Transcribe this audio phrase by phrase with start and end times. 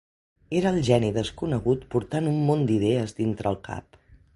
[0.59, 4.05] Era el geni desconegut portant un món d'idees dintre el cap